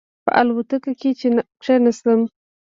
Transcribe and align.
په 0.25 0.31
الوتکه 0.39 0.91
کې 0.99 1.11
چې 1.19 1.27
کېناستم. 1.63 2.19